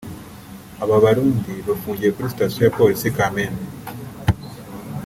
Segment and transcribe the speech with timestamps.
[0.83, 3.65] Aba Barundi bafungiye kuri sitasiyo ya Polisi ya Kamembe